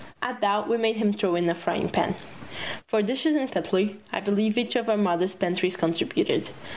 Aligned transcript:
At 0.19 0.41
that 0.41 0.67
we 0.67 0.77
made 0.77 0.95
him 0.95 1.13
throw 1.13 1.35
in 1.35 1.47
a 1.47 1.53
frying 1.53 1.87
pan. 1.87 2.15
For 2.87 3.03
dishes 3.03 3.35
and 3.35 3.51
cutlery, 3.51 3.97
I 4.11 4.19
believe 4.19 4.57
each 4.57 4.75
of 4.75 4.89
our 4.89 4.97
mothers' 4.97 5.35
pantries 5.35 5.77
contributed. 5.77 6.49